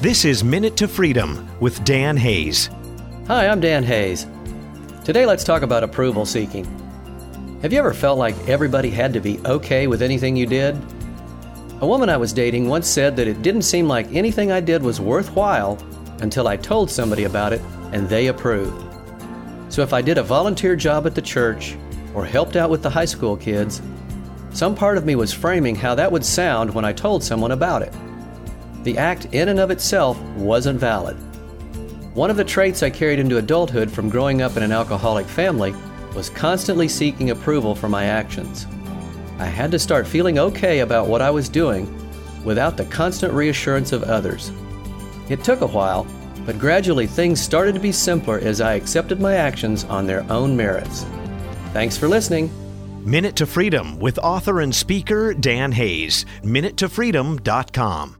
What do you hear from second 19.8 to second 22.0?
if I did a volunteer job at the church